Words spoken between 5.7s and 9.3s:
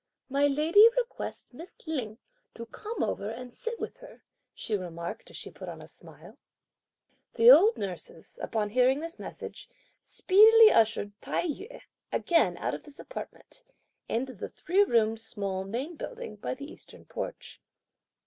a smile. The old nurses, upon hearing this